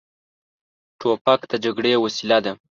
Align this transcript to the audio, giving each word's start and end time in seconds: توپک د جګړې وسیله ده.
توپک 0.99 1.39
د 1.51 1.53
جګړې 1.63 1.91
وسیله 2.03 2.37
ده. 2.45 2.51